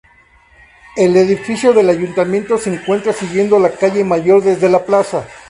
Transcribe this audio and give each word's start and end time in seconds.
El 0.97 1.15
edificio 1.15 1.73
del 1.73 1.87
ayuntamiento 1.89 2.57
se 2.57 2.73
encuentra 2.73 3.13
siguiendo 3.13 3.59
la 3.59 3.69
calle 3.69 4.03
mayor 4.03 4.41
desde 4.41 4.67
la 4.67 4.83
Plaza. 4.83 5.27